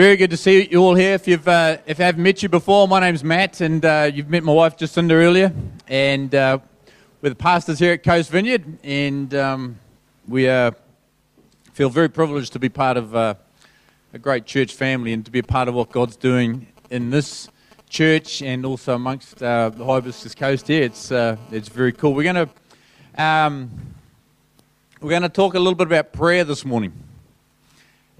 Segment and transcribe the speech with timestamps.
[0.00, 1.12] Very good to see you all here.
[1.12, 4.30] If you've uh, if I haven't met you before, my name's Matt, and uh, you've
[4.30, 5.52] met my wife Jacinda earlier,
[5.88, 6.58] and uh,
[7.20, 9.78] we're the pastors here at Coast Vineyard, and um,
[10.26, 10.70] we uh,
[11.74, 13.34] feel very privileged to be part of uh,
[14.14, 17.50] a great church family and to be a part of what God's doing in this
[17.90, 20.82] church and also amongst uh, the Hibiscus Coast here.
[20.82, 22.14] It's it's very cool.
[22.14, 22.48] We're to
[23.22, 23.70] um,
[25.02, 26.94] we're going to talk a little bit about prayer this morning.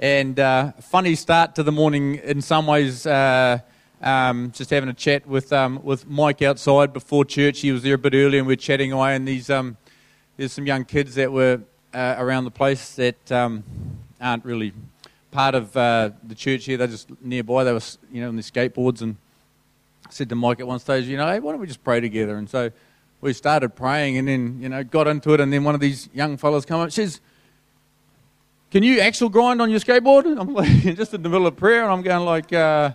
[0.00, 3.04] And uh, funny start to the morning in some ways.
[3.04, 3.58] Uh,
[4.00, 7.60] um, just having a chat with um, with Mike outside before church.
[7.60, 9.14] He was there a bit earlier, and we are chatting away.
[9.14, 9.77] And these um,
[10.38, 11.60] there's some young kids that were
[11.92, 13.62] uh, around the place that um,
[14.18, 14.72] aren't really
[15.32, 16.78] part of uh, the church here.
[16.78, 17.64] They're just nearby.
[17.64, 19.19] They were you know on their skateboards, and
[20.08, 22.36] said to Mike at one stage, you know, hey, why don't we just pray together?
[22.36, 22.70] And so
[23.20, 25.41] we started praying, and then you know got into it.
[25.41, 27.20] And then one of these young fellows come up, says
[28.70, 30.24] can you axle grind on your skateboard?
[30.41, 32.92] I'm like, just in the middle of prayer, and I'm going like, uh,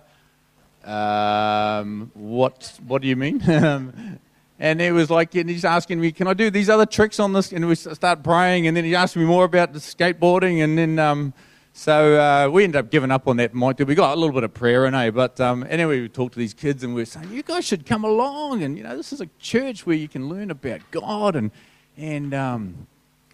[0.85, 3.41] um, what, what do you mean?
[4.59, 7.33] and he was like, and he's asking me, can I do these other tricks on
[7.33, 7.51] this?
[7.51, 10.97] And we start praying, and then he asked me more about the skateboarding, and then,
[10.97, 11.33] um,
[11.73, 13.79] so uh, we ended up giving up on that Mike.
[13.79, 15.09] We got a little bit of prayer in, eh?
[15.11, 17.85] But um, anyway, we talked to these kids, and we were saying, you guys should
[17.85, 21.35] come along, and you know, this is a church where you can learn about God,
[21.35, 21.51] and
[21.97, 22.87] and um,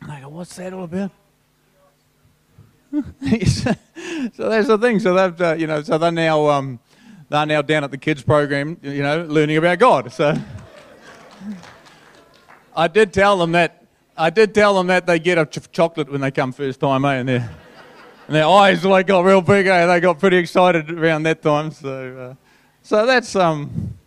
[0.03, 1.11] go, what's that all about?
[3.45, 4.99] so that's the thing.
[4.99, 6.79] So they've, uh, you know, so they're now, um,
[7.29, 10.11] they're now down at the kids program, you know, learning about God.
[10.11, 10.35] So
[12.75, 13.85] I did tell them that,
[14.17, 17.05] I did tell them that they get a ch- chocolate when they come first time,
[17.05, 17.13] eh?
[17.13, 17.49] And, their,
[18.27, 19.85] and their eyes like got real big, eh?
[19.85, 21.71] They got pretty excited around that time.
[21.71, 22.35] So, uh,
[22.83, 23.97] so that's, um,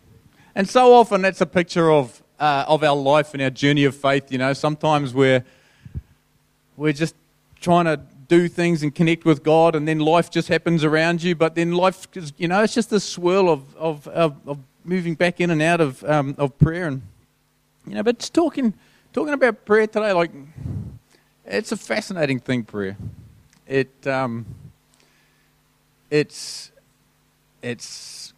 [0.53, 3.95] and so often that's a picture of, uh, of our life and our journey of
[3.95, 4.31] faith.
[4.31, 5.43] You know, sometimes we're,
[6.77, 7.15] we're just
[7.59, 11.35] trying to do things and connect with God, and then life just happens around you.
[11.35, 15.15] But then life, is, you know, it's just this swirl of, of, of, of moving
[15.15, 16.87] back in and out of, um, of prayer.
[16.87, 17.01] And,
[17.87, 18.73] you know, but just talking,
[19.13, 20.31] talking about prayer today, like,
[21.45, 22.97] it's a fascinating thing, prayer.
[23.67, 24.45] It, um,
[26.09, 26.71] it's,
[27.61, 28.33] it's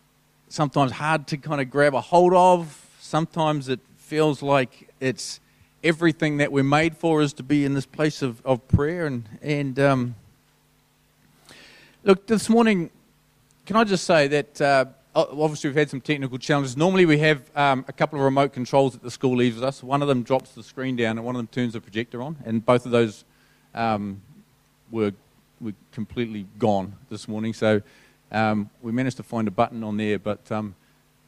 [0.50, 2.86] sometimes hard to kind of grab a hold of.
[3.00, 5.40] Sometimes it feels like it's
[5.84, 9.06] everything that we're made for is to be in this place of, of prayer.
[9.06, 10.16] And, and um,
[12.04, 12.90] look, this morning,
[13.66, 14.86] can I just say that uh,
[15.16, 16.78] obviously we've had some technical challenges.
[16.78, 19.84] Normally we have um, a couple of remote controls that the school leaves us.
[19.84, 22.38] One of them drops the screen down and one of them turns the projector on.
[22.46, 23.26] And both of those
[23.74, 24.22] um,
[24.92, 25.14] were,
[25.60, 27.54] were completely gone this morning.
[27.54, 27.82] So
[28.32, 30.76] um, we managed to find a button on there, but um,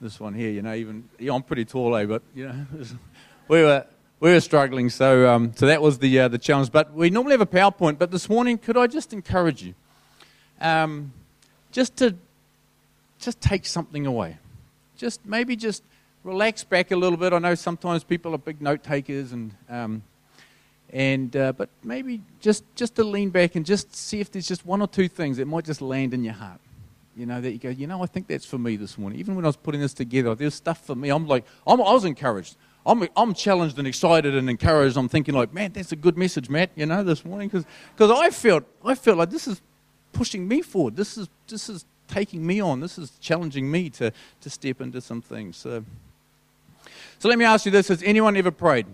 [0.01, 2.05] this one here, you know, even yeah, I'm pretty tall, eh?
[2.05, 2.65] But you know,
[3.47, 3.85] we were
[4.19, 6.71] we were struggling, so um, so that was the uh, the challenge.
[6.71, 7.97] But we normally have a PowerPoint.
[7.97, 9.73] But this morning, could I just encourage you,
[10.59, 11.13] um,
[11.71, 12.15] just to
[13.19, 14.37] just take something away,
[14.97, 15.83] just maybe just
[16.23, 17.31] relax back a little bit.
[17.31, 20.03] I know sometimes people are big note takers, and um,
[20.91, 24.65] and uh, but maybe just just to lean back and just see if there's just
[24.65, 26.59] one or two things that might just land in your heart.
[27.15, 29.19] You know that you go, you know, I think that's for me this morning.
[29.19, 31.09] Even when I was putting this together, there's stuff for me.
[31.09, 32.55] I'm like, I'm, I was encouraged.
[32.85, 34.97] I'm, I'm challenged and excited and encouraged.
[34.97, 37.49] I'm thinking like, man, that's a good message, Matt, you know, this morning.
[37.49, 39.61] Because I felt, I felt like this is
[40.13, 40.95] pushing me forward.
[40.95, 42.79] This is, this is taking me on.
[42.79, 45.57] This is challenging me to, to step into some things.
[45.57, 45.83] So,
[47.19, 47.89] so let me ask you this.
[47.89, 48.87] Has anyone ever prayed?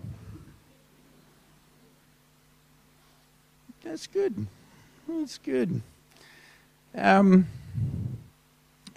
[3.82, 4.46] That's good.
[5.08, 5.80] That's good.
[6.94, 7.46] Um,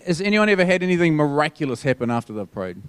[0.06, 2.82] has anyone ever had anything miraculous happen after they've prayed?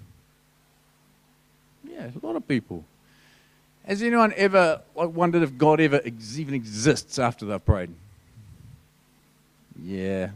[2.01, 2.83] Yeah, a lot of people.
[3.85, 7.91] Has anyone ever wondered if God ever ex- even exists after they've prayed?
[9.83, 10.29] Yeah,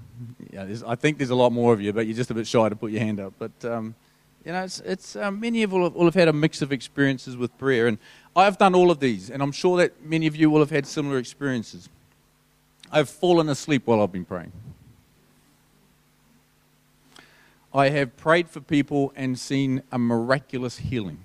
[0.52, 0.76] yeah.
[0.86, 2.76] I think there's a lot more of you, but you're just a bit shy to
[2.76, 3.34] put your hand up.
[3.38, 3.96] But um,
[4.44, 6.72] you know, it's, it's um, many of you have, will have had a mix of
[6.72, 7.98] experiences with prayer, and
[8.36, 10.86] I've done all of these, and I'm sure that many of you will have had
[10.86, 11.90] similar experiences.
[12.92, 14.52] I've fallen asleep while I've been praying.
[17.74, 21.20] I have prayed for people and seen a miraculous healing.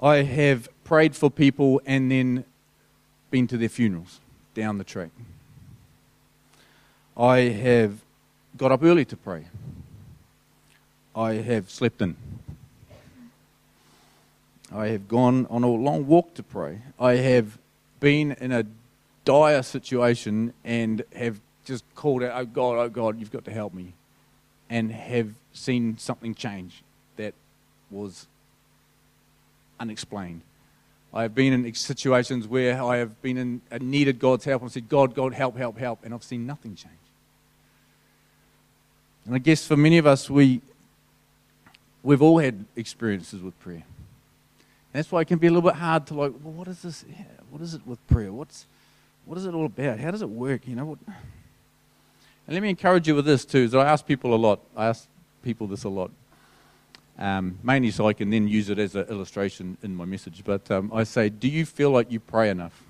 [0.00, 2.44] I have prayed for people and then
[3.30, 4.20] been to their funerals
[4.54, 5.10] down the track.
[7.16, 8.00] I have
[8.56, 9.46] got up early to pray.
[11.16, 12.16] I have slept in.
[14.72, 16.82] I have gone on a long walk to pray.
[17.00, 17.58] I have
[17.98, 18.64] been in a
[19.24, 23.74] dire situation and have just called out, Oh God, oh God, you've got to help
[23.74, 23.94] me.
[24.70, 26.82] And have seen something change
[27.16, 27.34] that
[27.90, 28.26] was
[29.80, 30.42] unexplained.
[31.12, 34.70] I have been in situations where I have been in, uh, needed God's help and
[34.70, 36.94] said, God, God, help, help, help, and I've seen nothing change.
[39.24, 40.60] And I guess for many of us, we,
[42.02, 43.84] we've all had experiences with prayer.
[43.84, 43.84] And
[44.92, 47.04] that's why it can be a little bit hard to like, well, what is this?
[47.50, 48.32] What is it with prayer?
[48.32, 48.66] What's,
[49.24, 49.98] what is it all about?
[49.98, 50.66] How does it work?
[50.66, 50.98] You know what?
[52.46, 53.68] And let me encourage you with this too.
[53.68, 54.60] So I ask people a lot.
[54.74, 55.06] I ask
[55.42, 56.10] people this a lot,
[57.18, 60.42] um, mainly so I can then use it as an illustration in my message.
[60.44, 62.84] But um, I say, do you feel like you pray enough?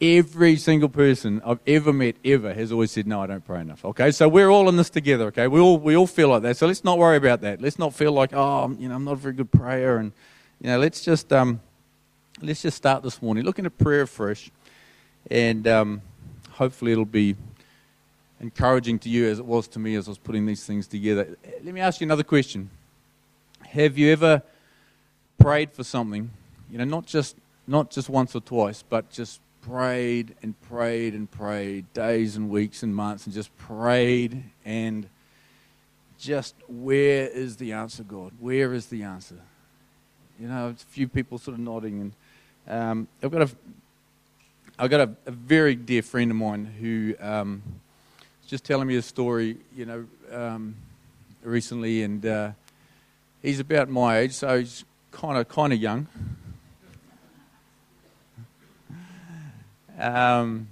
[0.00, 3.84] Every single person I've ever met ever has always said, "No, I don't pray enough."
[3.84, 5.26] Okay, so we're all in this together.
[5.26, 6.56] Okay, we all we all feel like that.
[6.56, 7.60] So let's not worry about that.
[7.60, 10.12] Let's not feel like, oh, you know, I'm not a very good prayer, and
[10.58, 11.60] you know, let's just um,
[12.40, 14.50] let's just start this morning looking at prayer fresh,
[15.30, 16.00] and um,
[16.52, 17.36] hopefully it'll be
[18.40, 21.36] encouraging to you as it was to me as I was putting these things together.
[21.62, 22.70] Let me ask you another question.
[23.72, 24.42] Have you ever
[25.38, 26.30] prayed for something,
[26.72, 27.36] you know, not just
[27.68, 32.82] not just once or twice, but just prayed and prayed and prayed days and weeks
[32.82, 35.08] and months and just prayed and
[36.18, 38.32] just where is the answer, God?
[38.40, 39.38] Where is the answer?
[40.40, 42.12] You know, a few people sort of nodding, and
[42.66, 43.50] um, I've got a
[44.80, 47.62] I've got a, a, very dear friend of mine who um,
[48.48, 50.74] just telling me a story, you know, um,
[51.44, 52.50] recently, and uh,
[53.42, 56.06] he's about my age, so he's kind of kind of young.
[59.98, 60.68] Um,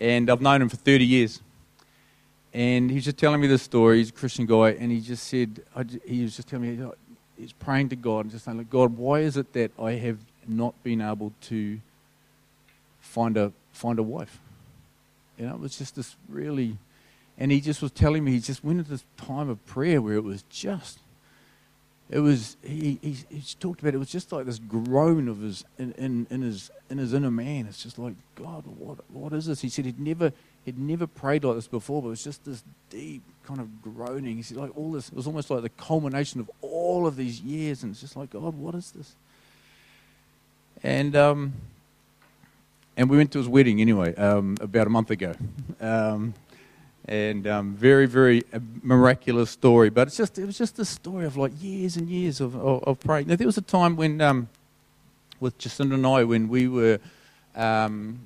[0.00, 1.42] and I've known him for 30 years.
[2.54, 3.98] And he's just telling me this story.
[3.98, 5.60] He's a Christian guy, and he just said,
[6.06, 6.90] he was just telling me,
[7.36, 10.80] he's praying to God and just saying, God, why is it that I have not
[10.82, 11.80] been able to
[13.00, 14.40] find a find a wife?
[15.38, 16.78] You know, it was just this really,
[17.36, 20.14] and he just was telling me he just went into this time of prayer where
[20.14, 20.98] it was just,
[22.10, 25.40] it was he, he, he talked about it, it was just like this groan of
[25.40, 27.66] his in, in, in his in his inner man.
[27.66, 29.60] It's just like God, what what is this?
[29.60, 30.32] He said he'd never
[30.64, 34.36] he'd never prayed like this before, but it was just this deep kind of groaning.
[34.36, 37.40] He said like all this, it was almost like the culmination of all of these
[37.40, 39.14] years, and it's just like God, what is this?
[40.82, 41.52] And um,
[42.96, 45.34] and we went to his wedding anyway, um, about a month ago.
[45.80, 46.32] Um,
[47.08, 49.88] and um, very, very uh, miraculous story.
[49.88, 52.84] But it's just, it was just a story of like years and years of, of,
[52.84, 53.28] of praying.
[53.28, 54.48] Now, there was a time when, um,
[55.40, 57.00] with Jacinda and I, when we were,
[57.56, 58.20] um,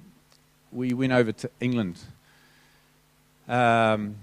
[0.72, 2.00] we went over to England
[3.48, 4.16] um,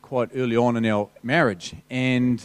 [0.00, 1.74] quite early on in our marriage.
[1.90, 2.42] And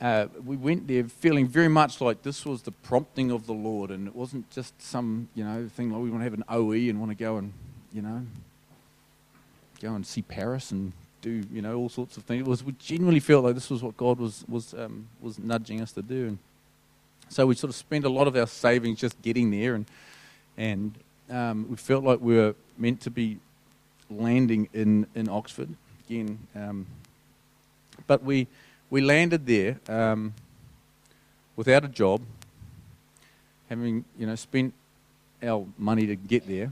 [0.00, 3.90] uh, we went there feeling very much like this was the prompting of the Lord,
[3.90, 6.72] and it wasn't just some you know thing like we want to have an OE
[6.72, 7.52] and want to go and
[7.92, 8.26] you know
[9.82, 12.40] go and see Paris and do you know all sorts of things.
[12.40, 15.80] It was we genuinely felt like this was what God was was um, was nudging
[15.80, 16.38] us to do, and
[17.28, 19.86] so we sort of spent a lot of our savings just getting there, and
[20.56, 20.94] and
[21.30, 23.38] um, we felt like we were meant to be
[24.10, 25.68] landing in in Oxford
[26.06, 26.86] again, um,
[28.06, 28.48] but we
[28.90, 30.34] we landed there um,
[31.56, 32.20] without a job,
[33.68, 34.74] having you know spent
[35.42, 36.70] our money to get there,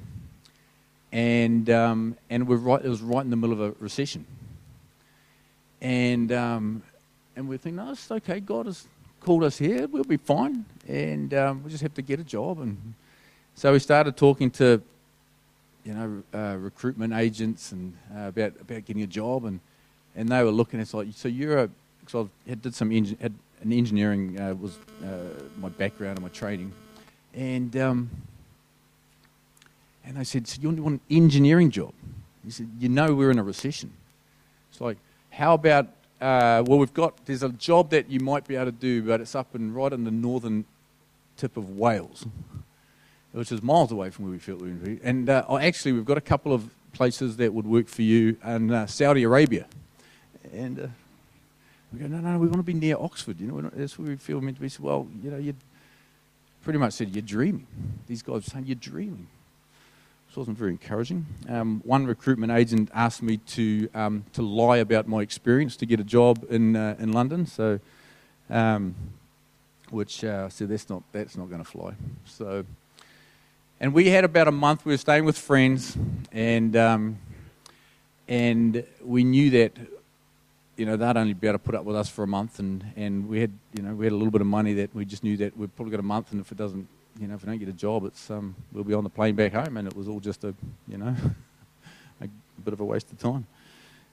[1.12, 2.84] and um, and we're right.
[2.84, 4.26] It was right in the middle of a recession,
[5.80, 6.82] and um,
[7.36, 8.40] and we think, no, it's okay.
[8.40, 8.86] God has
[9.20, 9.86] called us here.
[9.88, 12.60] We'll be fine, and um, we just have to get a job.
[12.60, 12.94] And
[13.54, 14.82] so we started talking to
[15.84, 19.60] you know uh, recruitment agents and uh, about about getting a job, and
[20.14, 21.70] and they were looking at us like, so you're a
[22.05, 26.72] because I did some had an engineering uh, was uh, my background and my training,
[27.34, 28.10] and um,
[30.10, 31.94] and they said, "So you want an engineering job?"
[32.44, 33.93] He said, "You know we're in a recession."
[34.70, 34.96] It's like,
[35.31, 35.86] how about
[36.20, 39.20] uh, well, we've got there's a job that you might be able to do, but
[39.20, 40.64] it's up and right in the northern
[41.36, 42.26] tip of Wales,
[43.31, 45.08] which is miles away from where we felt we were going to be.
[45.08, 48.36] And uh, oh, actually, we've got a couple of places that would work for you
[48.44, 49.67] in uh, Saudi Arabia,
[50.52, 50.86] and uh,
[51.93, 53.40] we go, no, no, we want to be near Oxford.
[53.40, 54.69] You know, not, that's where we feel meant to be.
[54.69, 55.55] So, well, you know, you
[56.64, 57.69] pretty much said you're dreaming.
[58.08, 59.29] These guys were saying you're dreaming.
[60.31, 61.27] This wasn't very encouraging.
[61.49, 65.99] Um, one recruitment agent asked me to um, to lie about my experience to get
[65.99, 67.46] a job in uh, in London.
[67.46, 67.81] So,
[68.49, 68.94] um,
[69.91, 71.94] which uh, said that's not that's not going to fly.
[72.27, 72.65] So,
[73.81, 74.84] and we had about a month.
[74.84, 75.99] We were staying with friends,
[76.31, 77.19] and um,
[78.29, 79.72] and we knew that
[80.77, 82.84] you know, they'd only be able to put up with us for a month, and,
[82.94, 85.25] and we had, you know, we had a little bit of money that we just
[85.25, 86.87] knew that we've probably got a month, and if it doesn't,
[87.19, 89.34] you know, if we don't get a job, it's um, we'll be on the plane
[89.34, 90.55] back home, and it was all just a,
[90.86, 91.14] you know,
[92.20, 92.29] a
[92.64, 93.46] bit of a waste of time.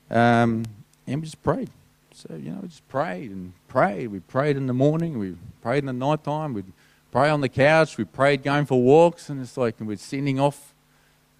[0.09, 0.65] Um,
[1.05, 1.69] and we just prayed.
[2.13, 4.07] So you know, we just prayed and prayed.
[4.07, 6.63] We prayed in the morning, we prayed in the night time, we
[7.11, 7.97] pray on the couch.
[7.97, 10.73] We prayed going for walks, and it's like and we're sending off,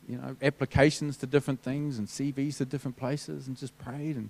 [0.08, 4.30] you know, applications to different things and CVs to different places, and just prayed, and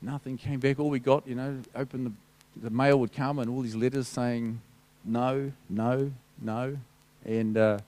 [0.00, 0.78] nothing came back.
[0.80, 2.12] All we got, you know, opened the
[2.62, 4.60] the mail would come, and all these letters saying
[5.04, 6.10] no, no,
[6.40, 6.76] no,
[7.24, 7.56] and.
[7.56, 7.78] Uh,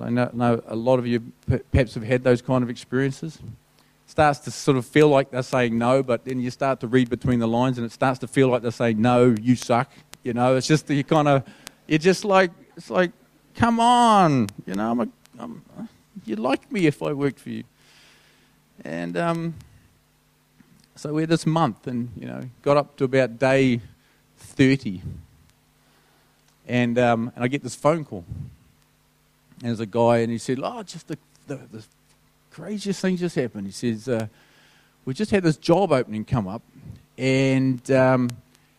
[0.00, 1.32] I know, know a lot of you
[1.72, 3.36] perhaps have had those kind of experiences.
[3.36, 6.86] It starts to sort of feel like they're saying no, but then you start to
[6.86, 9.90] read between the lines, and it starts to feel like they're saying no, you suck.
[10.22, 11.44] You know, it's just you kind of,
[11.88, 13.10] you're just like, it's like,
[13.54, 15.08] come on, you know, I'm a,
[15.38, 15.62] I'm,
[16.24, 17.64] you'd like me if I worked for you.
[18.84, 19.54] And um,
[20.94, 23.80] so we're this month, and you know, got up to about day
[24.38, 25.02] 30,
[26.70, 28.24] and um, and I get this phone call
[29.60, 31.84] and there's a guy, and he said, "Oh, just the, the, the
[32.50, 34.26] craziest thing just happened." He says, uh,
[35.04, 36.62] "We just had this job opening come up,
[37.18, 38.30] and um,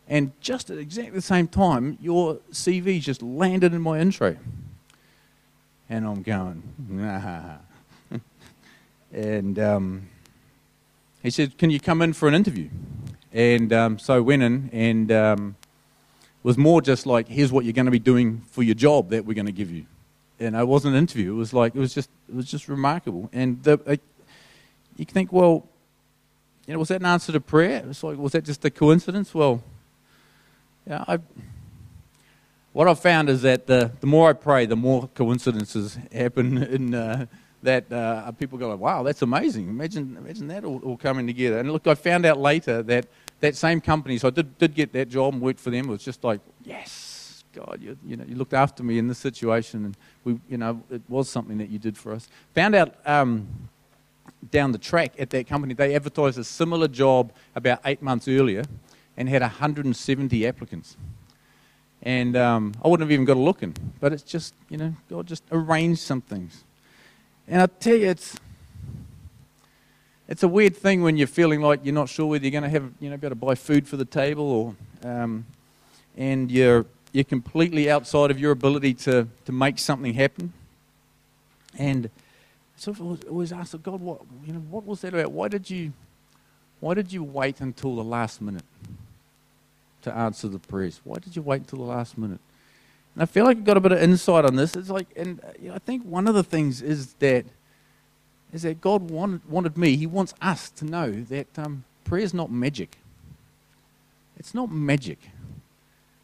[0.07, 4.37] and just at exactly the same time, your CV just landed in my intro."
[5.87, 7.57] And I'm going, nah.
[9.11, 10.09] and um,
[11.21, 12.69] he said, "Can you come in for an interview?"
[13.33, 15.55] And um, so went in, and um,
[16.43, 19.25] was more just like, "Here's what you're going to be doing for your job that
[19.25, 19.85] we're going to give you."
[20.41, 21.33] and it wasn't an interview.
[21.33, 23.29] It was like it was just it was just remarkable.
[23.31, 23.99] And the,
[24.97, 25.67] you think, well,
[26.65, 27.83] you know, was that an answer to prayer?
[27.89, 29.33] It's like was that just a coincidence?
[29.33, 29.63] Well,
[30.87, 31.19] yeah, I.
[32.73, 36.95] What I've found is that the, the more I pray, the more coincidences happen in
[36.95, 37.25] uh,
[37.63, 39.67] that uh, people go, wow, that's amazing.
[39.67, 41.59] Imagine, imagine that all, all, coming together.
[41.59, 43.07] And look, I found out later that
[43.41, 45.85] that same company, so I did, did get that job and worked for them.
[45.85, 49.17] It was just like, yes, God, you, you, know, you looked after me in this
[49.17, 52.29] situation, and we, you know, it was something that you did for us.
[52.53, 53.47] Found out um,
[54.49, 58.63] down the track at that company, they advertised a similar job about eight months earlier
[59.17, 60.97] and had 170 applicants.
[62.03, 64.95] And um, I wouldn't have even got a look in, but it's just, you know,
[65.09, 66.63] God just arranged some things.
[67.47, 68.39] And I tell you, it's,
[70.31, 72.69] it's a weird thing when you're feeling like you're not sure whether you're going to
[72.69, 74.49] have, you know, be able to buy food for the table
[75.03, 75.45] or, um,
[76.15, 80.53] and you're you're completely outside of your ability to, to make something happen.
[81.77, 82.09] And
[82.77, 85.33] so I always asked God, what, you know, what was that about?
[85.33, 85.91] Why did you,
[86.79, 88.63] why did you wait until the last minute
[90.03, 91.01] to answer the prayers?
[91.03, 92.39] Why did you wait until the last minute?
[93.15, 94.77] And I feel like I've got a bit of insight on this.
[94.77, 95.41] It's like, and
[95.73, 97.43] I think one of the things is that,
[98.53, 102.33] is that God wanted, wanted me, He wants us to know that um, prayer is
[102.33, 102.97] not magic.
[104.37, 105.19] It's not magic.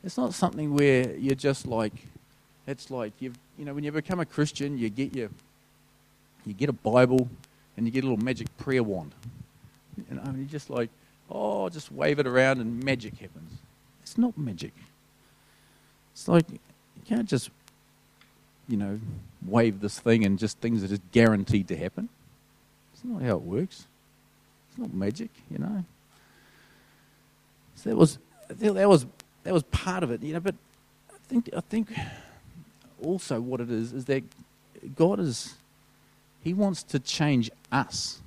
[0.04, 1.94] It's not something where you're just like,
[2.66, 5.30] it's like you've, you know, when you become a Christian, you get your,
[6.46, 7.30] you get a Bible,
[7.76, 9.14] and you get a little magic prayer wand,
[10.10, 10.90] and I mean, you're just like,
[11.30, 13.52] oh, just wave it around and magic happens.
[14.02, 14.74] It's not magic.
[16.14, 16.60] It's like you
[17.06, 17.50] can't just,
[18.68, 19.00] you know,
[19.46, 22.10] wave this thing and just things are just guaranteed to happen.
[22.98, 23.86] It's not how it works.
[24.70, 25.86] It's not magic, you know.
[27.76, 28.18] So that was
[28.50, 29.06] that was
[29.44, 30.40] that was part of it, you know.
[30.40, 30.56] But
[31.12, 31.94] I think I think
[33.00, 34.24] also what it is is that
[34.96, 35.54] God is
[36.44, 38.20] He wants to change us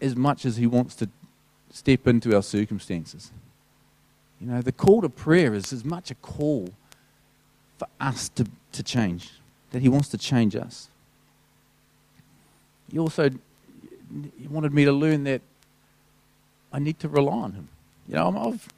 [0.00, 1.08] as much as He wants to
[1.70, 3.30] step into our circumstances.
[4.40, 6.70] You know, the call to prayer is as much a call
[7.78, 9.30] for us to, to change,
[9.70, 10.88] that He wants to change us.
[12.94, 13.28] He also
[14.38, 15.42] he wanted me to learn that
[16.72, 17.68] I need to rely on Him.
[18.06, 18.68] You know, I've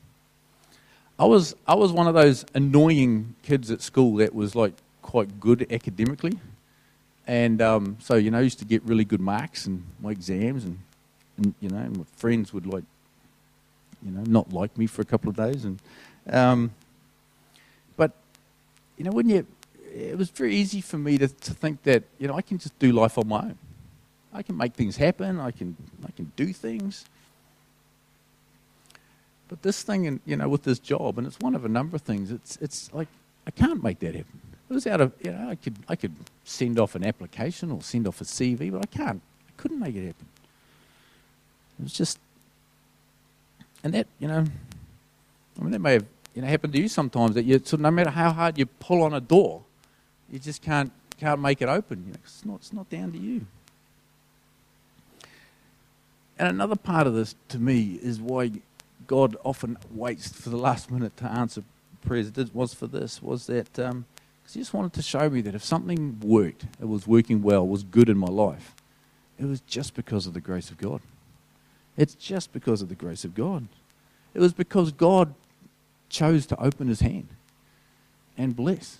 [1.18, 5.38] I was I was one of those annoying kids at school that was like quite
[5.38, 6.38] good academically,
[7.26, 10.64] and um, so you know I used to get really good marks in my exams,
[10.64, 10.78] and,
[11.36, 12.84] and you know my friends would like
[14.02, 15.78] you know not like me for a couple of days, and
[16.30, 16.70] um,
[17.98, 18.12] but
[18.96, 19.46] you know when you
[19.94, 22.78] it was very easy for me to, to think that you know I can just
[22.78, 23.58] do life on my own.
[24.36, 25.40] I can make things happen.
[25.40, 25.76] I can
[26.06, 27.06] I can do things.
[29.48, 32.02] But this thing, you know, with this job, and it's one of a number of
[32.02, 32.30] things.
[32.30, 33.08] It's it's like
[33.46, 34.40] I can't make that happen.
[34.68, 36.14] It was out of you know I could I could
[36.44, 39.22] send off an application or send off a CV, but I can't.
[39.48, 40.26] I couldn't make it happen.
[41.78, 42.18] It was just,
[43.82, 44.44] and that you know,
[45.58, 47.90] I mean that may have you know happened to you sometimes that you so no
[47.90, 49.62] matter how hard you pull on a door,
[50.30, 52.04] you just can't can't make it open.
[52.06, 53.46] You know, it's not it's not down to you.
[56.38, 58.50] And another part of this, to me, is why
[59.06, 61.62] God often waits for the last minute to answer
[62.04, 62.30] prayers.
[62.36, 64.04] It was for this, was that um,
[64.48, 67.82] he just wanted to show me that if something worked, it was working well, was
[67.84, 68.74] good in my life,
[69.38, 71.00] it was just because of the grace of God.
[71.96, 73.68] It's just because of the grace of God.
[74.34, 75.34] It was because God
[76.08, 77.28] chose to open his hand.
[78.38, 78.98] and bless.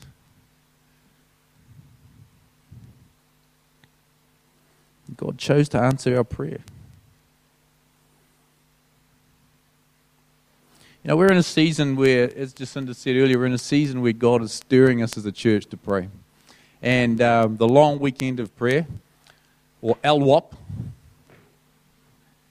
[5.16, 6.60] God chose to answer our prayer.
[11.06, 14.02] You know, we're in a season where, as Jacinda said earlier, we're in a season
[14.02, 16.08] where God is stirring us as a church to pray.
[16.82, 18.88] And um, the long weekend of prayer,
[19.80, 20.52] or LWOP,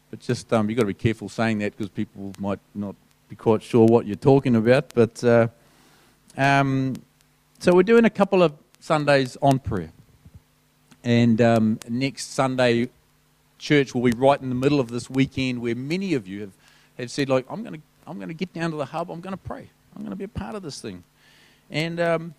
[0.09, 2.95] but just um, you've got to be careful saying that because people might not
[3.27, 4.85] be quite sure what you're talking about.
[4.95, 5.49] But uh,
[6.37, 6.93] um,
[7.59, 9.91] so we're doing a couple of Sundays on prayer.
[11.03, 12.87] And um, next Sunday,
[13.59, 16.51] church will be right in the middle of this weekend where many of you have,
[16.97, 19.09] have said, like, I'm going to I'm going to get down to the hub.
[19.09, 19.69] I'm going to pray.
[19.95, 21.03] I'm going to be a part of this thing.
[21.69, 22.33] And um,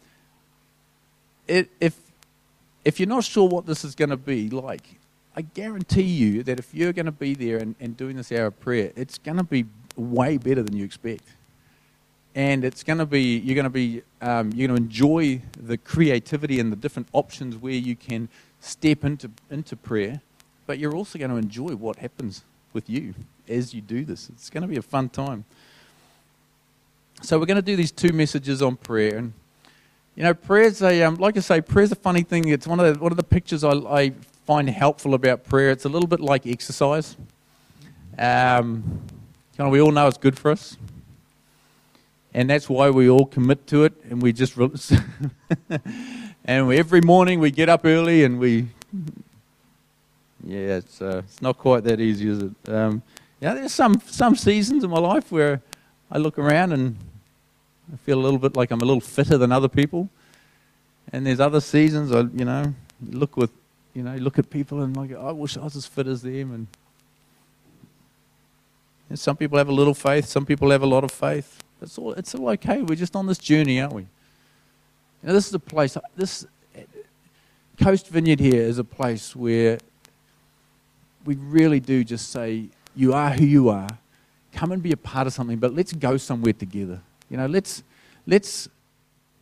[1.47, 1.99] it, if,
[2.85, 4.83] if you're not sure what this is going to be like,
[5.35, 8.47] I guarantee you that if you're going to be there and, and doing this hour
[8.47, 11.25] of prayer, it's going to be way better than you expect.
[12.35, 15.79] And it's going to be, you're going to be, um, you're going to enjoy the
[15.79, 18.29] creativity and the different options where you can
[18.61, 20.21] step into, into prayer,
[20.67, 22.45] but you're also going to enjoy what happens
[22.77, 23.15] with you
[23.49, 24.29] as you do this.
[24.29, 25.45] It's going to be a fun time.
[27.23, 29.33] So we're going to do these two messages on prayer, and
[30.15, 32.49] you know, prayer's a um, like I say, prayer's a funny thing.
[32.49, 34.13] It's one of the one of the pictures I, I
[34.45, 35.71] find helpful about prayer.
[35.71, 37.17] It's a little bit like exercise.
[38.19, 38.85] Um,
[39.59, 40.77] you know, we all know it's good for us,
[42.35, 44.59] and that's why we all commit to it, and we just
[46.45, 48.69] and every morning we get up early and we.
[50.45, 52.69] Yeah, it's uh, it's not quite that easy, is it?
[52.69, 53.03] Um,
[53.41, 55.63] yeah, there's some some seasons in my life where
[56.11, 56.97] I look around and
[57.93, 60.09] I feel a little bit like I'm a little fitter than other people.
[61.13, 62.75] And there's other seasons I, you know,
[63.11, 63.51] look with,
[63.95, 66.53] you know, look at people and like, I wish I was as fit as them.
[66.53, 66.67] And,
[69.15, 71.63] some people have a little faith, some people have a lot of faith.
[71.81, 72.83] It's all, it's all okay.
[72.83, 74.03] We're just on this journey, aren't we?
[74.03, 74.09] You
[75.29, 76.45] know, this is a place, this
[77.81, 79.79] Coast Vineyard here is a place where
[81.27, 83.89] we really do just say, you are who you are
[84.57, 87.01] come and be a part of something, but let's go somewhere together.
[87.29, 87.83] You know, let's,
[88.27, 88.69] let's,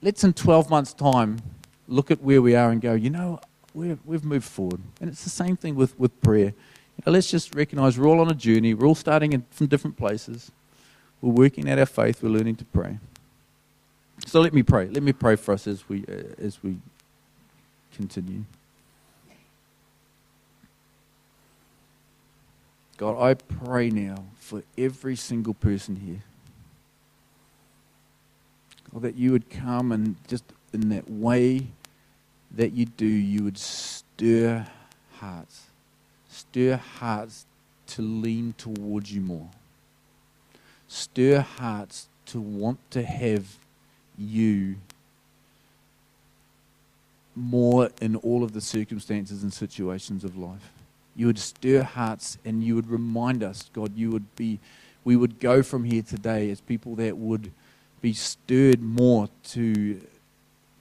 [0.03, 1.39] let's in 12 months' time
[1.87, 3.41] look at where we are and go, you know,
[3.73, 4.81] we we've moved forward.
[5.01, 6.47] And it's the same thing with, with prayer.
[6.97, 8.75] You know, let's just recognize we're all on a journey.
[8.75, 10.51] We're all starting in, from different places.
[11.21, 12.23] We're working out our faith.
[12.23, 12.99] We're learning to pray.
[14.27, 14.89] So let me pray.
[14.89, 16.77] Let me pray for us as we, uh, as we
[17.95, 18.45] continue.
[22.97, 26.23] God, I pray now for every single person here.
[28.93, 31.69] God, that you would come and just in that way
[32.53, 34.67] that you do, you would stir
[35.19, 35.67] hearts.
[36.29, 37.47] Stir hearts
[37.89, 39.51] to lean towards you more.
[40.87, 43.57] Stir hearts to want to have
[44.17, 44.77] you
[47.35, 50.74] more in all of the circumstances and situations of life
[51.17, 54.59] you would stir hearts and you would remind us, God, you would be,
[55.05, 57.53] we would go from here today as people that would
[58.01, 60.01] be stirred more to,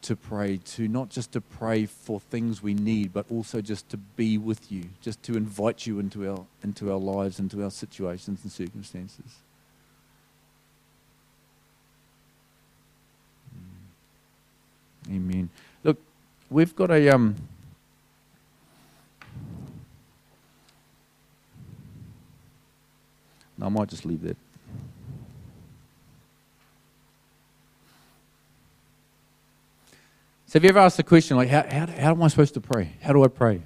[0.02, 3.98] to pray, to not just to pray for things we need, but also just to
[3.98, 8.40] be with you, just to invite you into our, into our lives, into our situations
[8.44, 9.40] and circumstances.
[15.10, 15.50] Amen.
[15.84, 15.98] Look,
[16.50, 17.36] we've got a um,
[23.64, 24.38] I might just leave that.
[30.48, 32.62] So have you ever asked the question, like, how, how, how am I supposed to
[32.62, 32.92] pray?
[33.02, 33.62] How do I pray?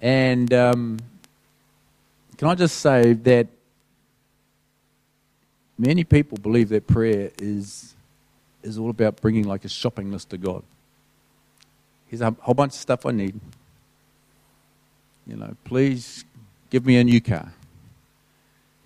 [0.00, 0.98] And um,
[2.38, 3.48] can I just say that
[5.76, 7.94] many people believe that prayer is,
[8.62, 10.62] is all about bringing like a shopping list to God.
[12.06, 13.38] Here's a whole bunch of stuff I need.
[15.26, 16.24] You know, please
[16.70, 17.52] give me a new car.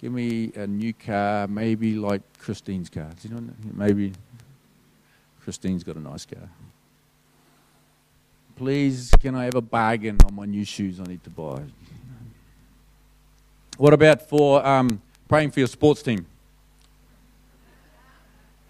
[0.05, 3.09] Give me a new car, maybe like Christine's car.
[3.23, 4.13] Do You know, maybe
[5.43, 6.47] Christine's got a nice car.
[8.55, 11.63] Please, can I have a bargain on my new shoes I need to buy?
[13.79, 16.27] What about for um, praying for your sports team?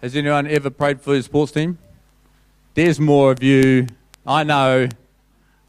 [0.01, 1.77] Has anyone ever prayed for your sports team?
[2.75, 3.87] There's more of you.
[4.25, 4.87] I know.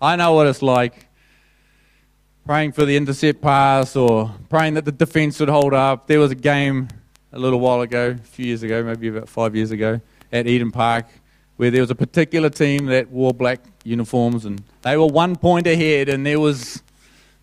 [0.00, 1.05] I know what it's like
[2.46, 6.06] praying for the intercept pass or praying that the defense would hold up.
[6.06, 6.86] There was a game
[7.32, 10.00] a little while ago, a few years ago, maybe about five years ago,
[10.32, 11.06] at Eden Park,
[11.56, 15.66] where there was a particular team that wore black uniforms and they were one point
[15.66, 16.84] ahead and there was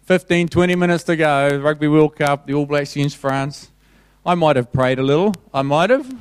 [0.06, 1.50] 15, 20 minutes to go.
[1.62, 3.72] Rugby World Cup, the All Blacks against France.
[4.26, 5.34] I might have prayed a little.
[5.54, 6.16] I might have.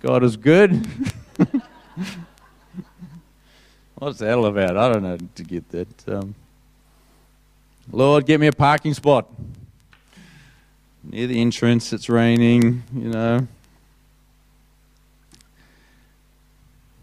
[0.00, 0.84] God is good.
[3.98, 4.76] What's that all about?
[4.76, 6.08] I don't know to get that.
[6.08, 6.36] Um,
[7.90, 9.26] Lord, get me a parking spot
[11.02, 11.92] near the entrance.
[11.92, 13.48] It's raining, you know.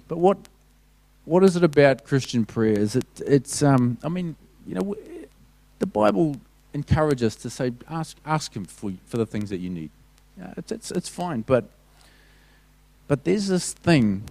[0.07, 0.37] But what
[1.25, 2.79] what is it about Christian prayer?
[2.79, 4.95] Is it it's um I mean you know
[5.79, 6.37] the Bible
[6.73, 9.89] encourages us to say ask ask Him for for the things that you need.
[10.37, 11.65] Yeah, it's it's it's fine, but
[13.09, 14.23] but there's this thing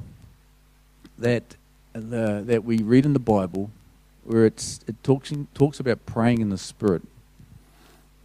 [1.18, 1.56] that
[1.94, 3.70] the, that we read in the Bible
[4.24, 7.02] where it's, it talks, talks about praying in the Spirit.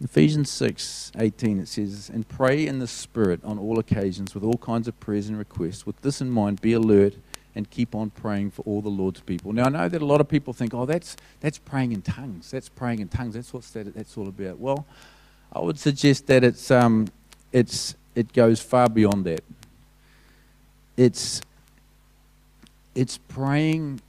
[0.02, 4.56] Ephesians 6 18, it says, And pray in the Spirit on all occasions with all
[4.56, 5.84] kinds of prayers and requests.
[5.84, 7.14] With this in mind, be alert
[7.54, 9.52] and keep on praying for all the Lord's people.
[9.52, 12.50] Now, I know that a lot of people think, oh, that's, that's praying in tongues.
[12.50, 13.34] That's praying in tongues.
[13.34, 14.58] That's what that, that's all about.
[14.58, 14.86] Well,
[15.52, 17.08] I would suggest that it's, um,
[17.52, 19.42] it's, it goes far beyond that.
[20.96, 21.42] It's,
[22.94, 24.00] it's praying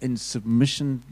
[0.00, 1.02] in submission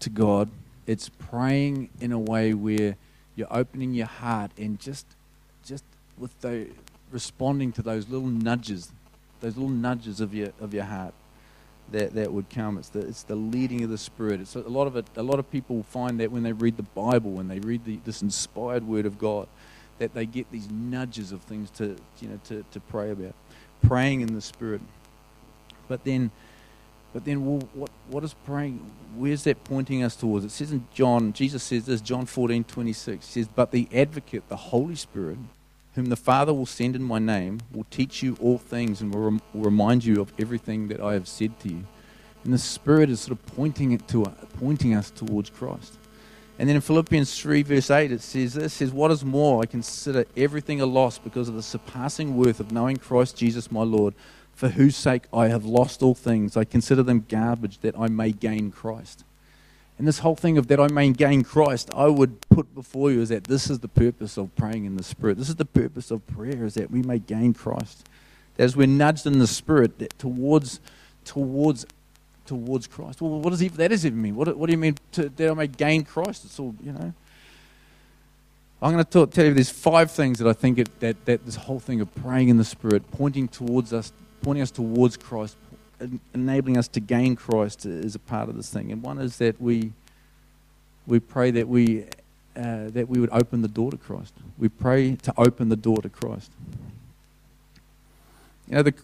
[0.00, 0.50] to God.
[0.86, 2.96] It's praying in a way where
[3.36, 5.06] you're opening your heart and just,
[5.64, 5.84] just
[6.18, 6.68] with the
[7.10, 8.92] responding to those little nudges,
[9.40, 11.14] those little nudges of your of your heart
[11.92, 12.78] that, that would come.
[12.78, 14.40] It's the it's the leading of the Spirit.
[14.40, 15.06] It's a, lot of it.
[15.16, 17.98] A lot of people find that when they read the Bible, when they read the,
[18.04, 19.48] this inspired Word of God,
[19.98, 23.34] that they get these nudges of things to you know to, to pray about,
[23.86, 24.80] praying in the Spirit.
[25.88, 26.30] But then
[27.14, 28.84] but then, well, what, what is praying?
[29.14, 30.44] Where's that pointing us towards?
[30.44, 34.56] It says in John, Jesus says this, John 14, 26, says, But the advocate, the
[34.56, 35.38] Holy Spirit,
[35.94, 39.22] whom the Father will send in my name, will teach you all things and will,
[39.22, 41.84] rem- will remind you of everything that I have said to you.
[42.42, 44.24] And the Spirit is sort of pointing, it to,
[44.58, 45.96] pointing us towards Christ.
[46.58, 49.66] And then in Philippians 3, verse 8, it says this, says, What is more, I
[49.66, 54.14] consider everything a loss because of the surpassing worth of knowing Christ Jesus my Lord,
[54.52, 56.56] for whose sake I have lost all things.
[56.56, 59.24] I consider them garbage that I may gain Christ.
[59.98, 63.20] And this whole thing of that I may gain Christ, I would put before you
[63.20, 65.38] is that this is the purpose of praying in the Spirit.
[65.38, 68.08] This is the purpose of prayer, is that we may gain Christ.
[68.58, 70.80] As we're nudged in the Spirit that towards,
[71.24, 71.86] towards,
[72.46, 73.20] towards Christ.
[73.20, 74.36] Well, what does even, that even mean?
[74.36, 76.44] What, what do you mean to, that I may gain Christ?
[76.44, 77.12] It's all, you know.
[78.82, 81.46] I'm going to talk, tell you there's five things that I think it, that, that
[81.46, 84.12] this whole thing of praying in the Spirit, pointing towards us
[84.44, 85.56] pointing us towards Christ,
[86.34, 88.92] enabling us to gain Christ is a part of this thing.
[88.92, 89.92] And one is that we
[91.06, 92.04] we pray that we
[92.56, 94.34] uh, that we would open the door to Christ.
[94.58, 96.52] We pray to open the door to Christ.
[98.68, 98.94] You know, the,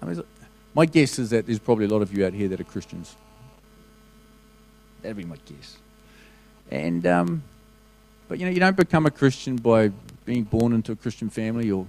[0.00, 0.22] I mean,
[0.74, 3.14] my guess is that there's probably a lot of you out here that are Christians.
[5.02, 5.76] That'd be my guess.
[6.70, 7.42] And um,
[8.28, 9.90] but you know, you don't become a Christian by
[10.24, 11.84] being born into a Christian family or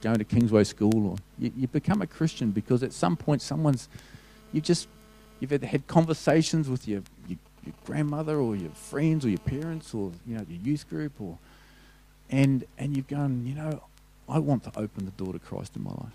[0.00, 3.88] going to Kingsway School, or you, you become a Christian because at some point someone's,
[4.52, 4.88] you just,
[5.40, 9.94] you've had, had conversations with your, your, your grandmother or your friends or your parents
[9.94, 11.38] or you know your youth group or,
[12.30, 13.82] and and you've gone, you know,
[14.28, 16.12] I want to open the door to Christ in my life.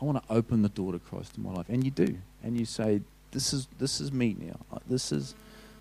[0.00, 2.58] I want to open the door to Christ in my life, and you do, and
[2.58, 4.80] you say, this is this is me now.
[4.88, 5.34] This is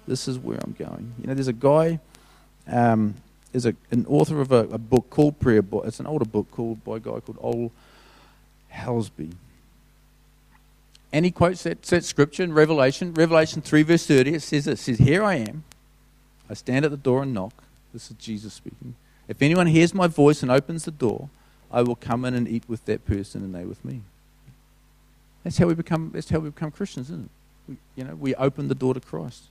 [0.08, 1.14] this is where I'm going.
[1.22, 2.00] You know, there's a guy.
[2.68, 3.16] Um,
[3.54, 5.86] is a, an author of a, a, book called Prayer Book.
[5.86, 7.72] It's an older book called by a guy called Ole
[8.74, 9.34] Hallesby.
[11.12, 14.34] And he quotes that, that scripture in Revelation, Revelation 3, verse 30.
[14.34, 15.64] It says, it says, Here I am.
[16.50, 17.54] I stand at the door and knock.
[17.94, 18.96] This is Jesus speaking.
[19.28, 21.30] If anyone hears my voice and opens the door,
[21.74, 24.02] I will come in and eat with that person and they with me.
[25.44, 27.32] That's how we become, that's how we become Christians, isn't it?
[27.68, 29.46] We, you know, we open the door to Christ.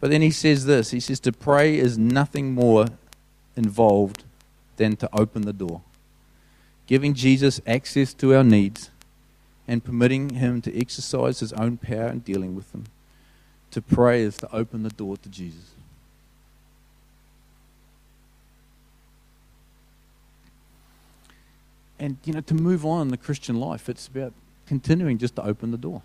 [0.00, 2.86] But then he says this he says, To pray is nothing more
[3.56, 4.24] involved
[4.76, 5.82] than to open the door,
[6.86, 8.90] giving Jesus access to our needs
[9.68, 12.84] and permitting him to exercise his own power in dealing with them.
[13.70, 15.70] To pray is to open the door to Jesus.
[22.02, 24.32] And, you know, to move on in the Christian life, it's about
[24.66, 26.02] continuing just to open the door.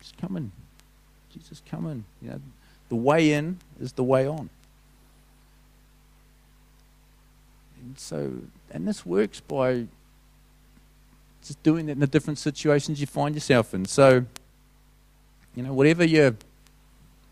[0.00, 0.52] Just come in.
[1.32, 2.04] Jesus, come in.
[2.20, 2.40] You know,
[2.90, 4.50] the way in is the way on.
[7.80, 8.32] And so,
[8.70, 9.86] and this works by
[11.42, 13.86] just doing it in the different situations you find yourself in.
[13.86, 14.26] So,
[15.56, 16.36] you know, whatever you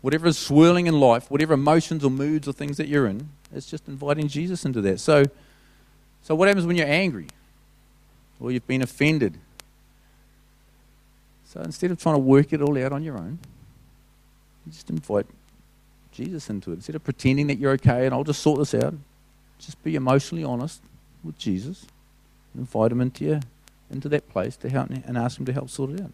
[0.01, 3.67] whatever is swirling in life, whatever emotions or moods or things that you're in, it's
[3.67, 4.99] just inviting Jesus into that.
[4.99, 5.25] So,
[6.23, 7.27] so what happens when you're angry
[8.39, 9.37] or you've been offended?
[11.45, 13.39] So instead of trying to work it all out on your own,
[14.65, 15.25] you just invite
[16.11, 16.75] Jesus into it.
[16.75, 18.93] Instead of pretending that you're okay and I'll just sort this out,
[19.59, 20.81] Just be emotionally honest
[21.23, 21.85] with Jesus.
[22.53, 23.39] And invite him into your,
[23.91, 26.11] into that place to help and ask him to help sort it out.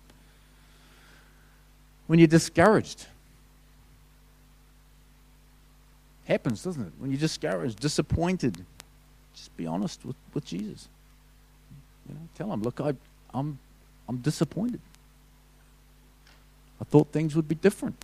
[2.08, 3.06] When you're discouraged,
[6.26, 6.94] happens, doesn't it?
[7.00, 8.66] When you're discouraged, disappointed,
[9.36, 10.88] just be honest with, with Jesus.
[12.08, 12.94] You know, tell him, look, I,
[13.34, 13.60] I'm,
[14.08, 14.80] I'm disappointed.
[16.80, 17.96] I thought things would be different.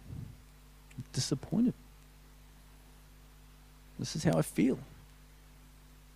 [0.98, 1.74] I'm disappointed.
[4.00, 4.80] This is how I feel.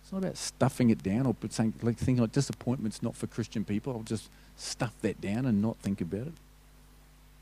[0.02, 3.64] It's not about stuffing it down or saying, like thinking like disappointment's not for Christian
[3.64, 3.92] people.
[3.92, 6.32] I'll just stuff that down and not think about it.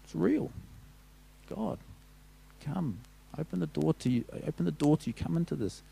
[0.05, 0.51] It's real.
[1.55, 1.79] God,
[2.65, 2.99] come,
[3.39, 4.25] open the door to you.
[4.47, 5.13] Open the door to you.
[5.13, 5.83] Come into this.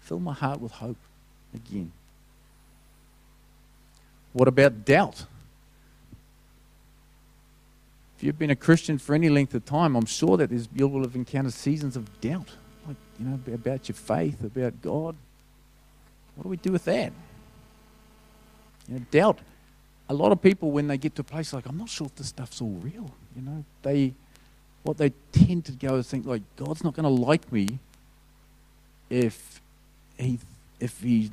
[0.00, 0.96] Fill my heart with hope
[1.54, 1.92] again.
[4.32, 5.24] What about doubt?
[8.16, 11.02] If you've been a Christian for any length of time, I'm sure that you will
[11.02, 12.48] have encountered seasons of doubt,
[12.86, 15.16] like you know about your faith, about God.
[16.34, 17.12] What do we do with that?
[18.88, 19.38] You know, doubt.
[20.08, 22.16] A lot of people, when they get to a place like, I'm not sure if
[22.16, 23.10] this stuff's all real.
[23.36, 24.12] You know, they,
[24.82, 27.78] what they tend to go is think like, God's not going to like me
[29.08, 29.60] if
[30.18, 30.38] he,
[30.80, 31.30] if he,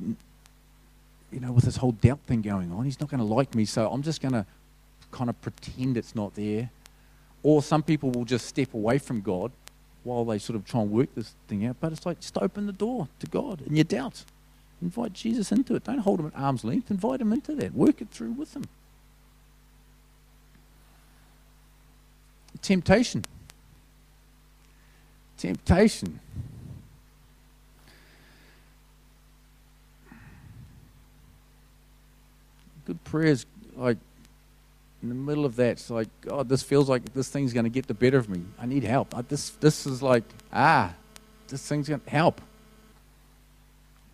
[1.32, 3.64] you know, with this whole doubt thing going on, he's not going to like me.
[3.64, 4.46] So I'm just going to
[5.10, 6.70] kind of pretend it's not there.
[7.42, 9.52] Or some people will just step away from God
[10.04, 11.76] while they sort of try and work this thing out.
[11.80, 14.24] But it's like just open the door to God in your doubt.
[14.80, 15.84] Invite Jesus into it.
[15.84, 16.90] Don't hold him at arm's length.
[16.90, 17.74] Invite him into that.
[17.74, 18.64] Work it through with him.
[22.62, 23.24] Temptation.
[25.36, 26.20] Temptation.
[33.10, 33.98] Prayers, like
[35.02, 37.70] in the middle of that, it's like, God, this feels like this thing's going to
[37.70, 38.42] get the better of me.
[38.58, 39.16] I need help.
[39.16, 40.92] I, this, this is like, ah,
[41.48, 42.40] this thing's going to help.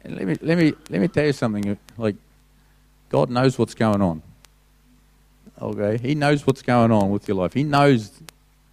[0.03, 1.79] And let me, let, me, let me tell you something.
[1.97, 2.17] Like,
[3.09, 4.23] God knows what's going on.
[5.61, 5.97] Okay?
[5.97, 7.55] He knows what's going on with your life.
[7.55, 8.11] He knows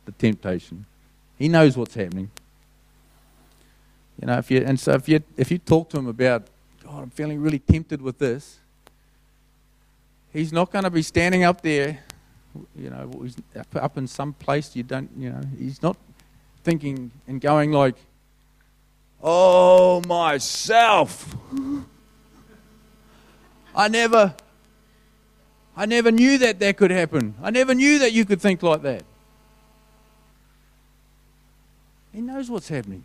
[0.05, 0.85] the temptation.
[1.37, 2.29] He knows what's happening.
[4.19, 6.47] You know, if you, and so if you, if you talk to him about,
[6.83, 8.59] God, I'm feeling really tempted with this,
[10.33, 11.99] he's not going to be standing up there,
[12.75, 13.09] you know,
[13.75, 15.97] up in some place you don't, you know, he's not
[16.63, 17.95] thinking and going like,
[19.23, 21.35] Oh, myself.
[23.75, 24.33] I never,
[25.77, 27.35] I never knew that that could happen.
[27.41, 29.03] I never knew that you could think like that.
[32.13, 33.03] He knows what's happening.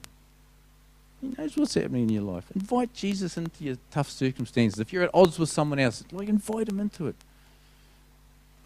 [1.31, 2.45] He knows what's happening in your life.
[2.55, 4.81] Invite Jesus into your tough circumstances.
[4.81, 7.17] If you're at odds with someone else, like invite him into it.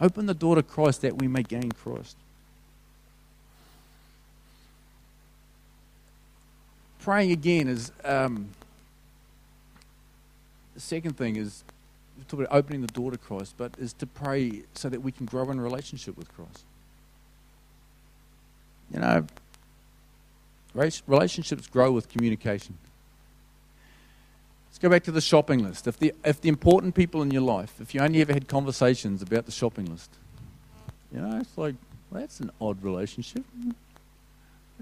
[0.01, 2.17] Open the door to Christ that we may gain Christ.
[7.01, 8.51] praying again is um,
[10.75, 11.65] the second thing is
[12.17, 15.11] we talk about opening the door to Christ, but is to pray so that we
[15.11, 16.65] can grow in relationship with Christ.
[18.93, 19.27] You know,
[20.75, 22.77] relationships grow with communication.
[24.69, 25.87] Let's go back to the shopping list.
[25.87, 29.21] If the, if the important people in your life, if you only ever had conversations
[29.21, 30.11] about the shopping list,
[31.13, 31.75] you know, it's like,
[32.11, 33.45] well, that's an odd relationship.
[33.65, 33.75] You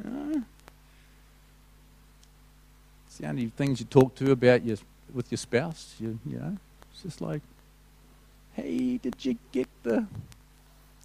[0.05, 0.43] know,
[3.07, 4.77] It's the only things you talk to about your,
[5.13, 5.95] with your spouse.
[5.99, 6.57] You, you know,
[6.93, 7.41] it's just like,
[8.53, 10.07] hey, did you get the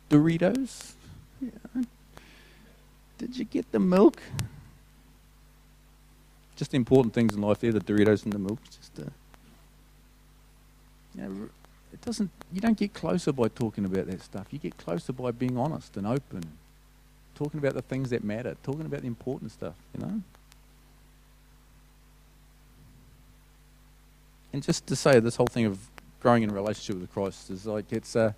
[0.09, 0.93] Doritos?
[1.41, 1.83] Yeah.
[3.17, 4.21] Did you get the milk?
[6.63, 8.59] Just important things in life there, the Doritos and the milk.
[8.63, 9.11] Just, uh,
[11.13, 11.49] you know,
[11.91, 12.31] it doesn't.
[12.53, 14.47] You don't get closer by talking about that stuff.
[14.49, 16.43] You get closer by being honest and open,
[17.35, 19.73] talking about the things that matter, talking about the important stuff.
[19.93, 20.21] You know.
[24.53, 25.77] and just to say this whole thing of
[26.21, 28.33] growing in relationship with Christ is like it's a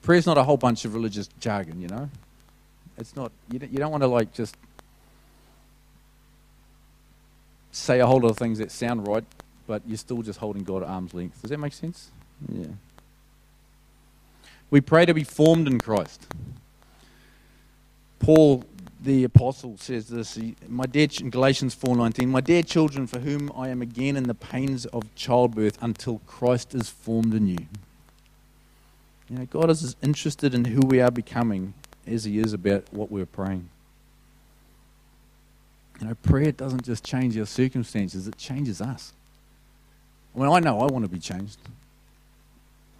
[0.00, 2.08] prayer's not a whole bunch of religious jargon, you know.
[2.96, 4.56] It's not you don't, you don't want to like just
[7.78, 9.24] say a whole lot of things that sound right,
[9.66, 11.40] but you're still just holding God at arm's length.
[11.40, 12.10] Does that make sense?
[12.52, 12.66] Yeah.
[14.70, 16.26] We pray to be formed in Christ.
[18.18, 18.64] Paul
[19.00, 23.68] the apostle says this my dear in galatians 4.19 my dear children for whom i
[23.68, 27.66] am again in the pains of childbirth until christ is formed in you
[29.28, 31.74] you know god is as interested in who we are becoming
[32.06, 33.68] as he is about what we're praying
[36.00, 39.12] you know prayer doesn't just change our circumstances it changes us
[40.38, 41.58] I mean, I know I want to be changed.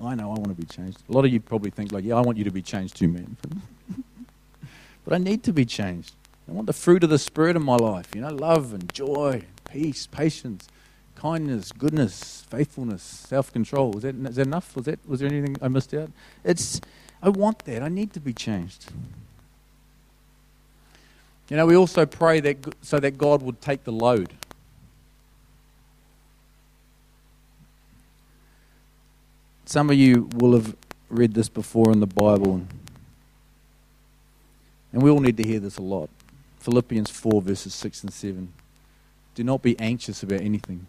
[0.03, 0.99] I know I want to be changed.
[1.09, 3.09] A lot of you probably think like, yeah, I want you to be changed too,
[3.09, 3.37] man.
[5.05, 6.13] But I need to be changed.
[6.47, 9.45] I want the fruit of the Spirit in my life, you know, love and joy,
[9.71, 10.69] peace, patience,
[11.15, 13.97] kindness, goodness, faithfulness, self-control.
[13.97, 14.77] Is that, is that enough?
[14.77, 16.11] Was that was there anything I missed out?
[16.45, 16.83] It's
[17.23, 17.83] I want that.
[17.83, 18.91] I need to be changed.
[21.49, 24.33] You know, we also pray that so that God would take the load.
[29.65, 30.77] Some of you will have
[31.11, 32.63] read this before in the Bible,
[34.93, 36.11] and we all need to hear this a lot.
[36.61, 38.53] Philippians 4, verses 6 and 7.
[39.35, 40.87] Do not be anxious about anything,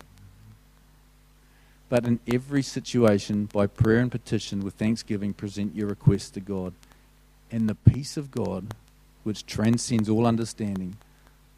[1.87, 6.73] but in every situation, by prayer and petition, with thanksgiving, present your requests to God.
[7.51, 8.73] And the peace of God,
[9.29, 10.97] which transcends all understanding,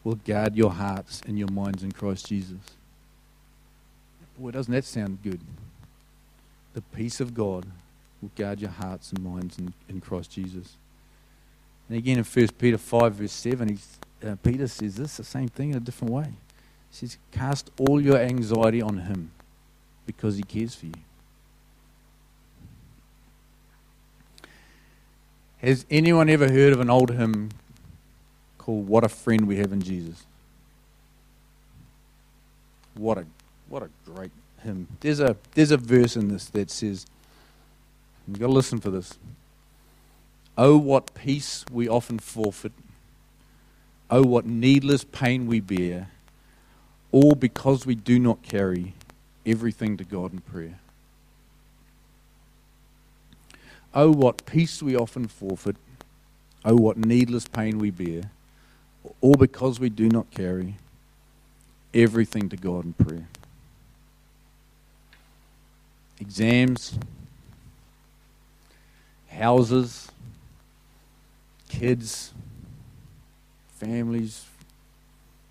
[0.04, 2.60] will guard your hearts and your minds in Christ Jesus.
[4.38, 5.40] Boy, doesn't that sound good?
[6.74, 7.66] The peace of God
[8.22, 10.76] will guard your hearts and minds in, in Christ Jesus.
[11.88, 13.80] And again in 1 Peter 5, verse 7,
[14.22, 16.28] uh, Peter says this, the same thing in a different way.
[16.90, 19.32] He says, Cast all your anxiety on Him
[20.06, 20.94] because He cares for you.
[25.60, 27.52] Has anyone ever heard of an old hymn
[28.62, 30.26] called What a Friend We Have in Jesus?
[32.95, 33.26] What a
[33.69, 34.32] what a great
[34.63, 34.88] hymn.
[35.00, 37.06] There's a there's a verse in this that says
[38.28, 39.15] You've got to listen for this.
[40.58, 42.74] Oh, what peace we often forfeit.
[44.10, 46.10] Oh, what needless pain we bear,
[47.12, 48.93] all because we do not carry
[49.45, 50.80] everything to God in prayer.
[53.93, 55.78] Oh, what peace we often forfeit.
[56.63, 58.32] Oh, what needless pain we bear,
[59.22, 60.76] all because we do not carry
[61.94, 63.28] everything to God in prayer.
[66.20, 66.98] Exams,
[69.30, 70.12] houses,
[71.68, 72.34] kids,
[73.80, 74.46] families,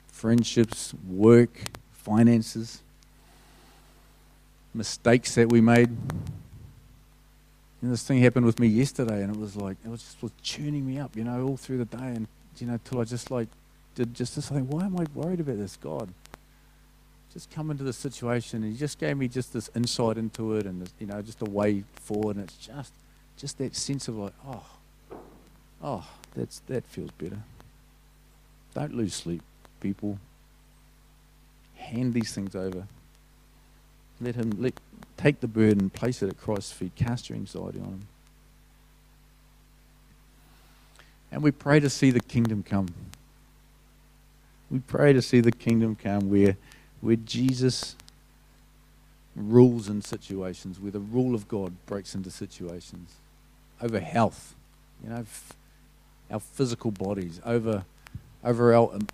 [0.06, 1.50] friendships, work,
[1.92, 2.82] finances,
[4.74, 5.88] mistakes that we made.
[5.88, 10.22] You know, this thing happened with me yesterday, and it was like it was just
[10.22, 13.04] was tuning me up, you know, all through the day, and you know, till I
[13.04, 13.48] just like
[13.94, 14.68] did just this thing.
[14.68, 16.08] Why am I worried about this, God?
[17.32, 20.66] Just come into the situation, and He just gave me just this insight into it,
[20.66, 22.92] and this, you know, just a way forward, and it's just
[23.36, 24.64] just that sense of like, oh,
[25.82, 27.38] oh, that's that feels better.
[28.74, 29.42] Don't lose sleep,
[29.80, 30.18] people.
[31.76, 32.86] Hand these things over.
[34.20, 34.74] Let him let,
[35.16, 38.06] take the burden, place it at Christ's feet, cast your anxiety on him.
[41.32, 42.88] And we pray to see the kingdom come.
[44.70, 46.56] We pray to see the kingdom come where,
[47.00, 47.96] where Jesus
[49.36, 53.14] rules in situations, where the rule of God breaks into situations
[53.80, 54.54] over health,
[55.02, 55.52] you know, f-
[56.30, 57.84] our physical bodies, over,
[58.44, 59.08] over our em-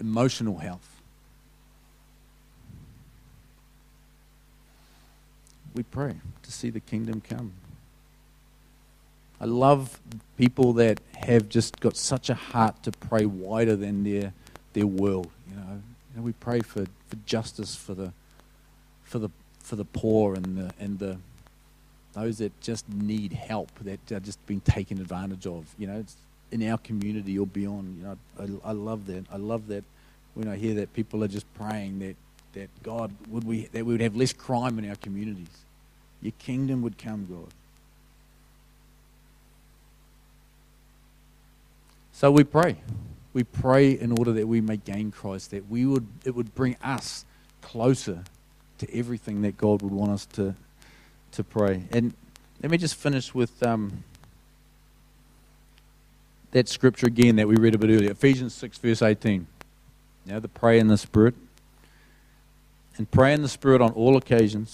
[0.00, 0.88] emotional health.
[5.74, 7.52] We pray to see the kingdom come.
[9.40, 10.00] I love
[10.36, 14.32] people that have just got such a heart to pray wider than their
[14.72, 15.30] their world.
[15.48, 18.12] You know, we pray for, for justice for the
[19.04, 21.18] for the for the poor and the and the
[22.14, 25.66] those that just need help, that are just being taken advantage of.
[25.78, 26.04] You know,
[26.50, 27.98] in our community or beyond.
[27.98, 29.24] You know, I, I love that.
[29.30, 29.84] I love that
[30.34, 32.16] when I hear that people are just praying that,
[32.54, 35.48] that God would we that we would have less crime in our communities.
[36.22, 37.52] Your kingdom would come, God.
[42.16, 42.76] So we pray.
[43.34, 46.76] We pray in order that we may gain Christ, that we would it would bring
[46.82, 47.26] us
[47.60, 48.24] closer
[48.78, 50.54] to everything that God would want us to
[51.32, 51.82] to pray.
[51.92, 52.14] And
[52.62, 54.02] let me just finish with um,
[56.52, 59.46] that scripture again that we read a bit earlier Ephesians 6, verse 18.
[60.24, 61.34] Now, the pray in the Spirit.
[62.96, 64.70] And pray in the Spirit on all occasions,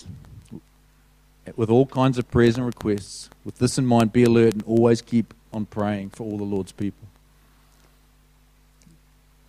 [1.57, 3.31] with all kinds of prayers and requests.
[3.45, 6.71] With this in mind, be alert and always keep on praying for all the Lord's
[6.71, 7.09] people.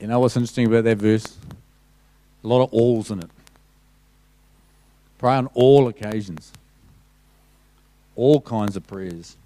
[0.03, 1.37] You know what's interesting about that verse?
[2.43, 3.29] A lot of alls in it.
[5.17, 6.51] Pray on all occasions
[8.17, 9.37] all kinds of prayers.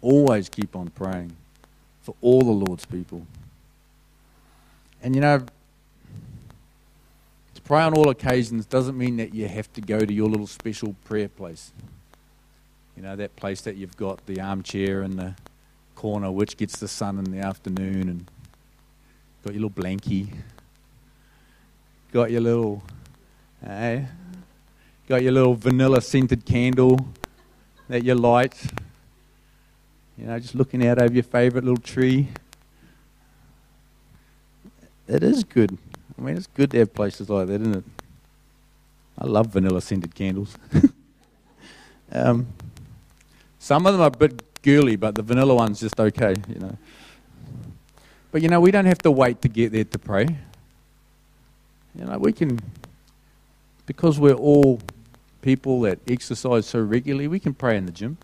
[0.00, 1.36] Always keep on praying
[2.00, 3.26] for all the Lord's people.
[5.02, 5.40] And you know,
[7.54, 10.46] to pray on all occasions doesn't mean that you have to go to your little
[10.46, 11.70] special prayer place.
[12.96, 15.34] You know, that place that you've got the armchair in the
[15.96, 18.26] corner which gets the sun in the afternoon and
[19.44, 20.28] got your little blankie.
[22.12, 22.82] Got your little
[23.66, 24.04] eh?
[25.08, 27.08] Got your little vanilla scented candle
[27.88, 28.54] that you light.
[30.16, 32.28] You know, just looking out over your favourite little tree.
[35.08, 35.76] It is good.
[36.16, 37.84] I mean, it's good to have places like that, isn't it?
[39.18, 40.56] I love vanilla scented candles.
[42.12, 42.46] um,
[43.58, 46.76] some of them are a bit girly, but the vanilla one's just okay, you know.
[48.32, 50.26] But you know, we don't have to wait to get there to pray.
[51.94, 52.58] You know, we can,
[53.86, 54.80] because we're all
[55.42, 58.16] people that exercise so regularly, we can pray in the gym.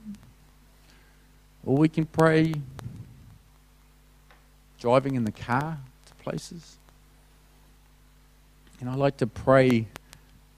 [1.67, 2.55] Or we can pray
[4.81, 6.79] driving in the car to places.
[8.81, 9.87] And I like to pray.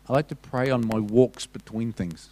[0.08, 2.28] I like to pray on my walks between things.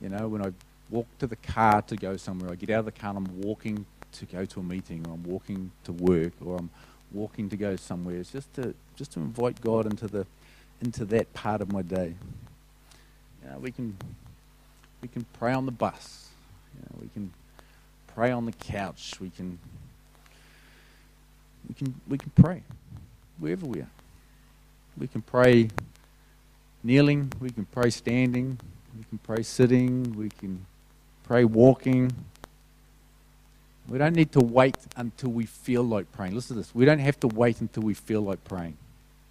[0.00, 0.52] You know, when I
[0.88, 3.42] walk to the car to go somewhere, I get out of the car and I'm
[3.42, 6.70] walking to go to a meeting, or I'm walking to work, or I'm
[7.12, 8.16] walking to go somewhere.
[8.16, 10.26] It's just to just to invite God into the
[10.80, 12.14] into that part of my day.
[13.42, 13.96] You know, we can
[15.00, 16.28] we can pray on the bus.
[16.74, 17.32] You know, we can
[18.14, 19.14] pray on the couch.
[19.20, 19.58] We can
[21.68, 22.62] we can we can pray
[23.38, 23.90] wherever we are.
[24.98, 25.70] We can pray
[26.84, 28.58] kneeling, we can pray standing,
[28.96, 30.66] we can pray sitting, we can
[31.24, 32.12] pray walking.
[33.88, 36.34] We don't need to wait until we feel like praying.
[36.34, 36.74] Listen to this.
[36.74, 38.76] We don't have to wait until we feel like praying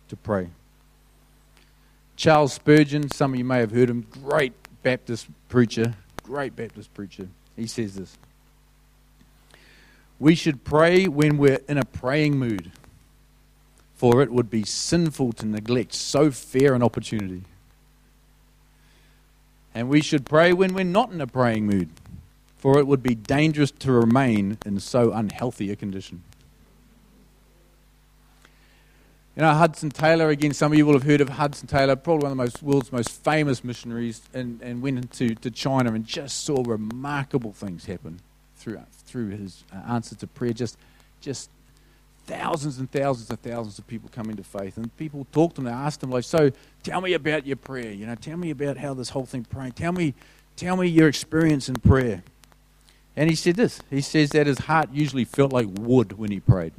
[0.10, 0.50] to pray.
[2.16, 7.28] Charles Spurgeon, some of you may have heard him, great Baptist preacher, great Baptist preacher.
[7.56, 8.18] He says this
[10.20, 12.72] We should pray when we're in a praying mood,
[13.96, 17.44] for it would be sinful to neglect so fair an opportunity.
[19.74, 21.90] And we should pray when we're not in a praying mood,
[22.62, 26.22] for it would be dangerous to remain in so unhealthy a condition.
[29.36, 32.24] You know, Hudson Taylor, again, some of you will have heard of Hudson Taylor, probably
[32.30, 36.06] one of the most, world's most famous missionaries, and, and went into to China and
[36.06, 38.20] just saw remarkable things happen
[38.58, 40.54] through, through his uh, answer to prayer.
[40.54, 40.78] Just,
[41.20, 41.50] just
[42.28, 44.78] thousands and thousands and thousands of people come into faith.
[44.78, 46.52] And people talked to him, they asked him, like, so
[46.84, 47.92] tell me about your prayer.
[47.92, 49.72] You know, tell me about how this whole thing praying.
[49.72, 50.14] Tell me,
[50.58, 52.22] tell me your experience in prayer.
[53.16, 53.82] And he said this.
[53.90, 56.74] He says that his heart usually felt like wood when he prayed.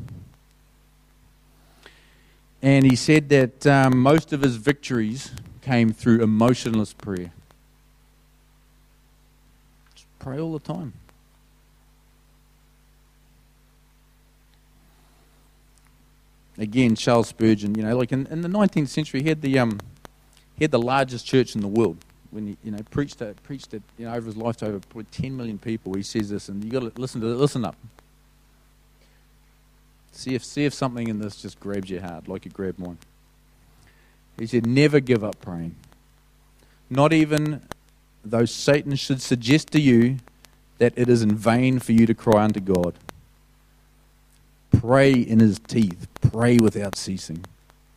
[2.63, 7.33] And he said that um, most of his victories came through emotionless prayer.
[9.95, 10.93] Just pray all the time.
[16.57, 19.81] Again, Charles Spurgeon, you know, like in, in the 19th century, he had the, um,
[20.57, 21.97] he had the largest church in the world.
[22.33, 24.81] When he, you know, preached preached you know, over his life to over
[25.13, 25.95] 10 million people.
[25.95, 27.35] He says this, and you got to listen to it.
[27.35, 27.77] Listen up.
[30.13, 32.99] See if, see if something in this just grabs your heart like it grabbed mine.
[34.39, 35.77] He said, Never give up praying.
[36.91, 37.63] Not even
[38.25, 40.19] though Satan should suggest to you
[40.79, 42.95] that it is in vain for you to cry unto God.
[44.71, 47.45] Pray in his teeth, pray without ceasing.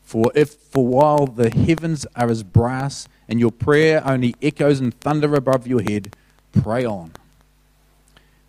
[0.04, 4.92] For if for while the heavens are as brass and your prayer only echoes in
[4.92, 6.16] thunder above your head,
[6.52, 7.12] pray on.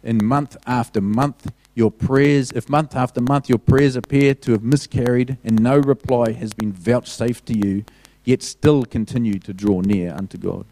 [0.02, 4.62] In month after month your prayers, if month after month your prayers appear to have
[4.62, 7.84] miscarried and no reply has been vouchsafed to you,
[8.24, 10.66] yet still continue to draw near unto God.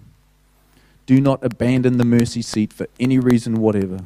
[1.07, 4.01] Do not abandon the mercy seat for any reason whatever.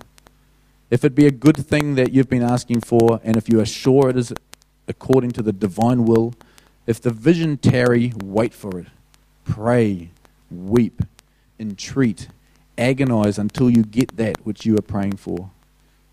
[0.91, 3.67] If it be a good thing that you've been asking for, and if you are
[3.67, 4.33] sure it is
[4.89, 6.35] according to the divine will,
[6.87, 8.87] if the vision tarry, wait for it.
[9.49, 10.11] Pray,
[10.51, 11.03] weep,
[11.59, 12.29] entreat,
[12.77, 15.51] agonize until you get that which you are praying for.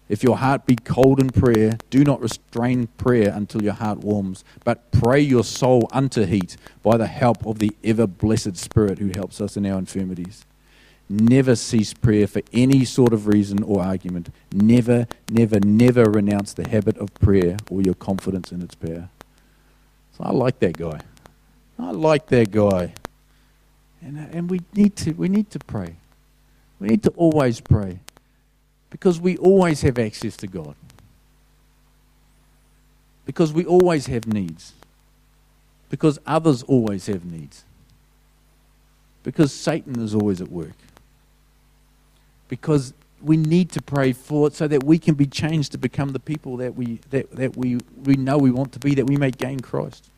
[0.07, 4.43] If your heart be cold in prayer, do not restrain prayer until your heart warms,
[4.63, 9.11] but pray your soul unto heat by the help of the ever blessed Spirit who
[9.15, 10.45] helps us in our infirmities.
[11.09, 14.29] Never cease prayer for any sort of reason or argument.
[14.51, 19.09] Never, never, never renounce the habit of prayer or your confidence in its power.
[20.17, 21.01] So I like that guy.
[21.77, 22.93] I like that guy.
[24.05, 25.95] And, uh, and we, need to, we need to pray.
[26.79, 27.99] We need to always pray.
[28.91, 30.75] Because we always have access to God.
[33.25, 34.73] Because we always have needs.
[35.89, 37.63] Because others always have needs.
[39.23, 40.75] Because Satan is always at work.
[42.47, 42.93] Because
[43.23, 46.19] we need to pray for it so that we can be changed to become the
[46.19, 49.31] people that we, that, that we, we know we want to be, that we may
[49.31, 50.11] gain Christ.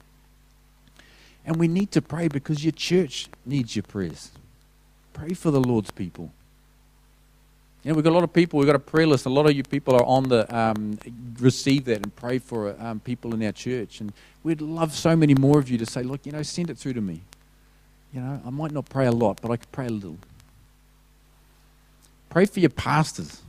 [1.47, 4.31] And we need to pray because your church needs your prayers.
[5.13, 6.31] Pray for the Lord's people.
[7.83, 9.25] You know, we've got a lot of people, we've got a prayer list.
[9.25, 10.99] A lot of you people are on the, um,
[11.39, 14.01] receive that and pray for um, people in our church.
[14.01, 14.11] And
[14.43, 16.93] we'd love so many more of you to say, look, you know, send it through
[16.93, 17.21] to me.
[18.13, 20.17] You know, I might not pray a lot, but I could pray a little.
[22.29, 23.41] Pray for your pastors.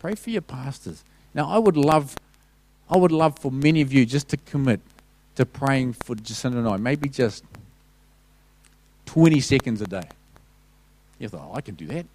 [0.00, 1.04] Pray for your pastors.
[1.32, 2.16] Now, I would love,
[2.90, 4.80] I would love for many of you just to commit
[5.40, 7.44] to praying for Jacinda and I, maybe just
[9.06, 10.08] 20 seconds a day.
[11.18, 12.06] You thought, oh, I can do that.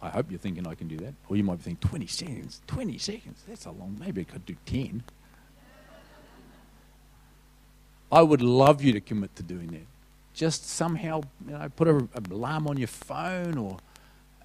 [0.00, 1.14] I hope you're thinking I can do that.
[1.28, 4.44] Or you might be thinking, 20 seconds, 20 seconds, that's a long, maybe I could
[4.44, 5.02] do 10.
[8.12, 9.86] I would love you to commit to doing that.
[10.34, 13.78] Just somehow, you know, put an alarm on your phone or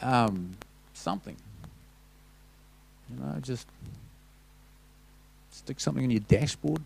[0.01, 0.55] um,
[0.93, 1.35] something.
[3.09, 3.67] You know, just
[5.51, 6.81] stick something on your dashboard.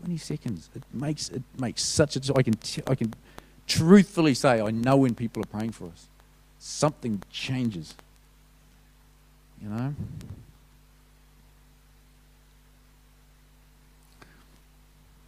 [0.00, 0.70] 20 seconds.
[0.74, 3.14] It makes it makes such a I can t- I can
[3.66, 6.06] truthfully say I know when people are praying for us.
[6.58, 7.94] Something changes.
[9.62, 9.94] You know?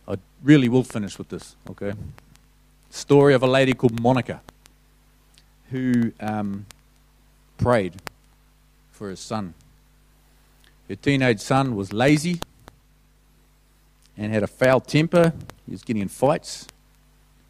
[0.06, 1.92] I really will finish with this, okay?
[2.90, 4.40] Story of a lady called Monica
[5.70, 6.66] who um,
[7.58, 7.94] prayed
[8.90, 9.54] for her son.
[10.88, 12.40] Her teenage son was lazy
[14.18, 15.32] and had a foul temper.
[15.64, 16.66] He was getting in fights.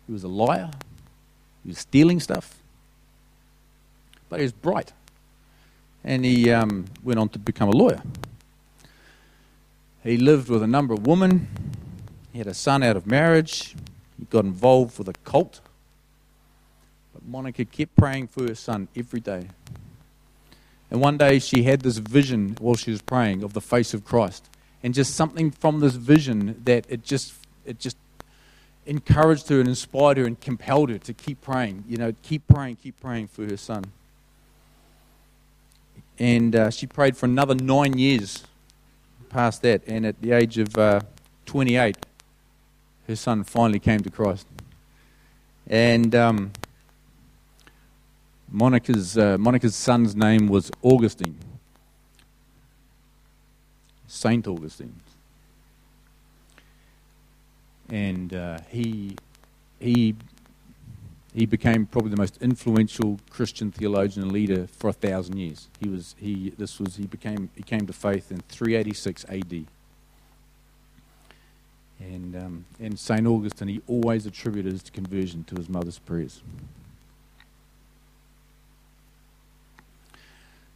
[0.07, 0.71] He was a liar.
[1.65, 2.57] He was stealing stuff.
[4.29, 4.93] But he was bright.
[6.05, 8.03] And he um, went on to become a lawyer.
[10.05, 11.49] He lived with a number of women.
[12.33, 13.75] He had a son out of marriage.
[14.19, 15.61] He got involved with a cult.
[17.15, 19.49] But Monica kept praying for her son every day.
[20.91, 24.05] And one day she had this vision while she was praying of the face of
[24.05, 24.49] Christ.
[24.83, 27.97] And just something from this vision that it just it just
[28.87, 31.85] encouraged her and inspired her and compelled her to keep praying.
[31.89, 33.85] You know, keep praying, keep praying for her son.
[36.19, 38.45] And uh, she prayed for another nine years
[39.29, 39.83] past that.
[39.87, 41.01] And at the age of uh,
[41.47, 41.97] 28,
[43.07, 44.47] her son finally came to Christ.
[45.67, 46.53] And um,
[48.51, 51.37] Monica's, uh, Monica's son's name was Augustine.
[54.09, 54.95] Saint Augustine.
[57.89, 59.17] And uh, he,
[59.79, 60.17] he,
[61.35, 65.69] he became probably the most influential Christian theologian and leader for a thousand years.
[65.79, 69.67] He was he this was he became he came to faith in 386 A.D.
[72.01, 76.43] And um, and Saint Augustine he always attributed his conversion to his mother's prayers.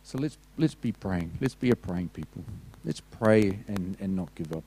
[0.05, 1.33] So let's let's be praying.
[1.41, 2.45] Let's be a praying people.
[2.85, 4.65] Let's pray and, and not give up.